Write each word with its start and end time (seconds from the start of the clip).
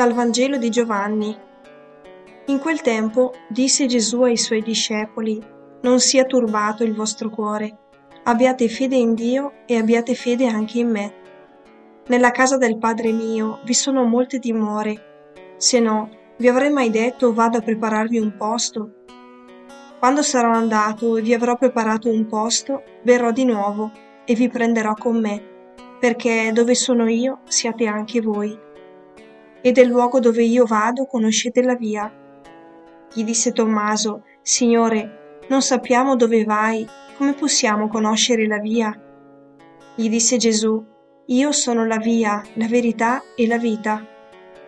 Dal 0.00 0.14
Vangelo 0.14 0.56
di 0.56 0.70
Giovanni. 0.70 1.36
In 2.46 2.58
quel 2.58 2.80
tempo 2.80 3.34
disse 3.50 3.84
Gesù 3.84 4.22
ai 4.22 4.38
suoi 4.38 4.62
discepoli, 4.62 5.38
Non 5.82 6.00
sia 6.00 6.24
turbato 6.24 6.84
il 6.84 6.94
vostro 6.94 7.28
cuore, 7.28 7.76
abbiate 8.22 8.66
fede 8.70 8.96
in 8.96 9.12
Dio 9.12 9.52
e 9.66 9.76
abbiate 9.76 10.14
fede 10.14 10.46
anche 10.46 10.78
in 10.78 10.88
me. 10.88 11.14
Nella 12.06 12.30
casa 12.30 12.56
del 12.56 12.78
Padre 12.78 13.12
mio 13.12 13.58
vi 13.66 13.74
sono 13.74 14.04
molte 14.04 14.38
dimore, 14.38 15.34
se 15.58 15.80
no, 15.80 16.08
vi 16.38 16.48
avrei 16.48 16.70
mai 16.70 16.88
detto 16.88 17.34
vado 17.34 17.58
a 17.58 17.60
prepararvi 17.60 18.18
un 18.18 18.34
posto? 18.38 19.04
Quando 19.98 20.22
sarò 20.22 20.50
andato 20.50 21.18
e 21.18 21.20
vi 21.20 21.34
avrò 21.34 21.58
preparato 21.58 22.08
un 22.08 22.24
posto, 22.24 22.84
verrò 23.02 23.32
di 23.32 23.44
nuovo 23.44 23.92
e 24.24 24.32
vi 24.32 24.48
prenderò 24.48 24.94
con 24.94 25.20
me, 25.20 25.42
perché 26.00 26.52
dove 26.54 26.74
sono 26.74 27.06
io 27.06 27.40
siate 27.44 27.84
anche 27.84 28.22
voi. 28.22 28.68
E 29.62 29.72
del 29.72 29.88
luogo 29.88 30.20
dove 30.20 30.42
io 30.42 30.64
vado 30.64 31.06
conoscete 31.06 31.62
la 31.62 31.74
via. 31.74 32.12
Gli 33.12 33.24
disse 33.24 33.52
Tommaso, 33.52 34.24
Signore, 34.42 35.42
non 35.48 35.62
sappiamo 35.62 36.16
dove 36.16 36.44
vai, 36.44 36.86
come 37.16 37.34
possiamo 37.34 37.88
conoscere 37.88 38.46
la 38.46 38.58
via? 38.58 38.98
Gli 39.94 40.08
disse 40.08 40.36
Gesù, 40.36 40.82
Io 41.26 41.52
sono 41.52 41.84
la 41.84 41.98
via, 41.98 42.42
la 42.54 42.66
verità 42.66 43.22
e 43.36 43.46
la 43.46 43.58
vita. 43.58 44.06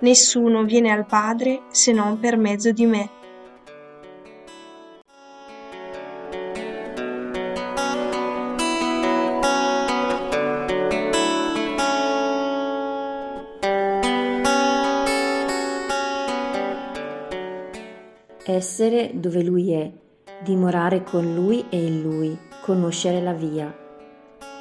Nessuno 0.00 0.64
viene 0.64 0.90
al 0.90 1.06
Padre 1.06 1.62
se 1.70 1.92
non 1.92 2.18
per 2.18 2.36
mezzo 2.36 2.72
di 2.72 2.86
me. 2.86 3.10
Essere 18.44 19.10
dove 19.12 19.42
Lui 19.42 19.70
è, 19.72 19.92
dimorare 20.42 21.02
con 21.02 21.34
Lui 21.34 21.66
e 21.68 21.84
in 21.84 22.00
Lui, 22.00 22.38
conoscere 22.62 23.20
la 23.20 23.34
via. 23.34 23.76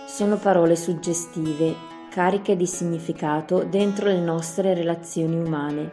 Sono 0.05 0.35
parole 0.35 0.75
suggestive, 0.75 1.73
cariche 2.09 2.57
di 2.57 2.65
significato 2.65 3.63
dentro 3.63 4.07
le 4.07 4.19
nostre 4.19 4.73
relazioni 4.73 5.37
umane. 5.37 5.91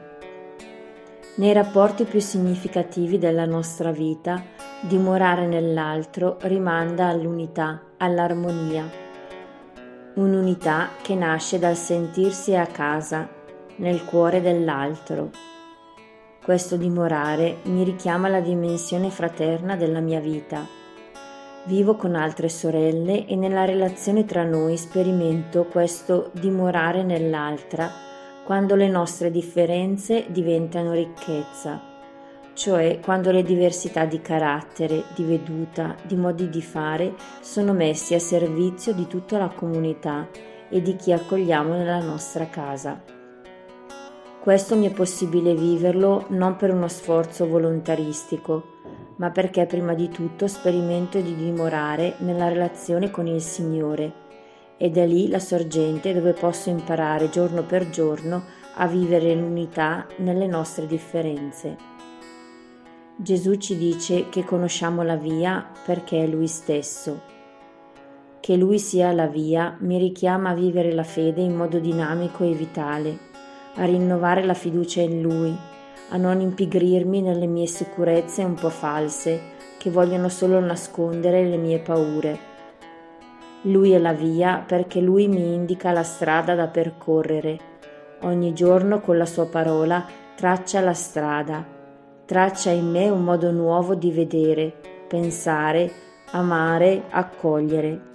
Nei 1.37 1.53
rapporti 1.53 2.03
più 2.03 2.19
significativi 2.19 3.19
della 3.19 3.47
nostra 3.47 3.93
vita, 3.93 4.43
dimorare 4.81 5.47
nell'altro 5.47 6.39
rimanda 6.41 7.07
all'unità, 7.07 7.83
all'armonia. 7.99 8.91
Un'unità 10.15 10.89
che 11.03 11.15
nasce 11.15 11.61
dal 11.61 11.77
sentirsi 11.77 12.57
a 12.57 12.67
casa, 12.67 13.29
nel 13.77 14.05
cuore 14.05 14.41
dell'altro 14.41 15.55
questo 16.47 16.77
dimorare 16.77 17.57
mi 17.65 17.83
richiama 17.83 18.29
alla 18.29 18.39
dimensione 18.39 19.11
fraterna 19.11 19.75
della 19.75 19.99
mia 19.99 20.21
vita. 20.21 20.65
Vivo 21.65 21.97
con 21.97 22.15
altre 22.15 22.49
sorelle 22.49 23.27
e 23.27 23.35
nella 23.35 23.65
relazione 23.65 24.25
tra 24.25 24.45
noi 24.45 24.77
sperimento 24.77 25.65
questo 25.65 26.31
dimorare 26.35 27.03
nell'altra 27.03 27.91
quando 28.45 28.77
le 28.77 28.87
nostre 28.87 29.33
differenze 29.33 30.27
diventano 30.29 30.93
ricchezza, 30.93 31.83
cioè 32.55 33.01
quando 33.01 33.33
le 33.33 33.43
diversità 33.43 34.05
di 34.05 34.21
carattere, 34.21 35.03
di 35.17 35.25
veduta, 35.25 35.97
di 36.05 36.15
modi 36.15 36.49
di 36.49 36.63
fare 36.63 37.15
sono 37.41 37.73
messi 37.73 38.15
a 38.15 38.21
servizio 38.21 38.93
di 38.93 39.09
tutta 39.09 39.37
la 39.37 39.49
comunità 39.49 40.29
e 40.69 40.81
di 40.81 40.95
chi 40.95 41.11
accogliamo 41.11 41.75
nella 41.75 41.99
nostra 41.99 42.47
casa. 42.47 43.16
Questo 44.47 44.77
mi 44.77 44.87
è 44.87 44.93
possibile 44.93 45.57
viverlo 45.57 46.27
non 46.29 46.55
per 46.55 46.73
uno 46.73 46.87
sforzo 46.87 47.49
volontaristico, 47.49 48.75
ma 49.17 49.33
perché 49.33 49.67
prima 49.67 49.93
di 49.93 50.09
tutto 50.09 50.47
sperimento 50.47 51.21
di 51.21 51.35
dimorare 51.35 52.15
nella 52.19 52.47
relazione 52.47 53.11
con 53.11 53.27
il 53.27 53.41
Signore 53.41 54.13
ed 54.77 54.99
è 54.99 55.05
lì 55.05 55.29
la 55.29 55.41
sorgente 55.41 56.15
dove 56.15 56.33
posso 56.33 56.71
imparare 56.71 57.29
giorno 57.29 57.65
per 57.65 57.91
giorno 57.91 58.45
a 58.77 58.87
vivere 58.87 59.35
l'unità 59.35 60.07
nelle 60.19 60.47
nostre 60.47 60.87
differenze. 60.87 61.77
Gesù 63.17 63.57
ci 63.57 63.77
dice 63.77 64.29
che 64.29 64.45
conosciamo 64.45 65.03
la 65.03 65.17
via 65.17 65.73
perché 65.85 66.23
è 66.23 66.27
Lui 66.29 66.47
stesso. 66.47 67.21
Che 68.39 68.57
Lui 68.57 68.79
sia 68.79 69.11
la 69.11 69.27
via 69.27 69.77
mi 69.81 69.99
richiama 69.99 70.51
a 70.51 70.55
vivere 70.55 70.93
la 70.93 71.03
fede 71.03 71.41
in 71.41 71.57
modo 71.57 71.81
dinamico 71.81 72.45
e 72.45 72.53
vitale 72.53 73.26
a 73.77 73.85
rinnovare 73.85 74.45
la 74.45 74.55
fiducia 74.55 75.01
in 75.01 75.23
Lui, 75.23 75.57
a 76.11 76.17
non 76.17 76.41
impigrirmi 76.41 77.21
nelle 77.21 77.47
mie 77.47 77.67
sicurezze 77.67 78.45
un 78.45 78.55
po' 78.55 78.71
false 78.71 79.55
che 79.79 79.91
vogliono 79.91 80.29
solo 80.29 80.61
nascondere 80.61 81.45
le 81.45 81.57
mie 81.57 81.79
paure. 81.79 82.39
Lui 83.63 83.93
è 83.93 83.99
la 83.99 84.13
via 84.13 84.63
perché 84.67 85.01
Lui 85.01 85.29
mi 85.29 85.55
indica 85.55 85.91
la 85.93 86.05
strada 86.05 86.55
da 86.55 86.69
percorrere. 86.69 87.59
Ogni 88.23 88.53
giorno 88.53 89.01
con 89.01 89.19
la 89.19 89.27
sua 89.27 89.47
parola 89.47 90.05
traccia 90.37 90.81
la 90.81 90.95
strada, 90.95 91.65
traccia 92.25 92.71
in 92.71 92.91
me 92.91 93.09
un 93.09 93.25
modo 93.25 93.51
nuovo 93.51 93.95
di 93.95 94.11
vedere, 94.11 94.73
pensare, 95.09 95.91
amare, 96.31 97.05
accogliere. 97.11 98.06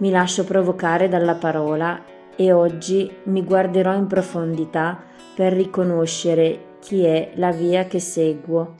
Mi 0.00 0.10
lascio 0.10 0.44
provocare 0.44 1.08
dalla 1.08 1.34
parola 1.34 2.02
e 2.34 2.52
oggi 2.52 3.10
mi 3.24 3.44
guarderò 3.44 3.94
in 3.94 4.06
profondità 4.06 4.98
per 5.34 5.52
riconoscere 5.52 6.76
chi 6.80 7.04
è 7.04 7.32
la 7.34 7.52
via 7.52 7.84
che 7.84 8.00
seguo, 8.00 8.74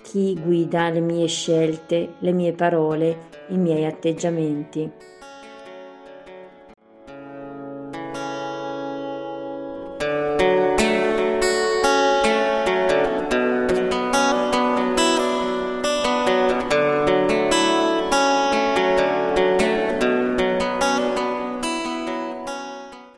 chi 0.00 0.38
guida 0.40 0.88
le 0.90 1.00
mie 1.00 1.26
scelte, 1.26 2.14
le 2.18 2.32
mie 2.32 2.52
parole, 2.52 3.18
i 3.48 3.58
miei 3.58 3.84
atteggiamenti. 3.86 4.88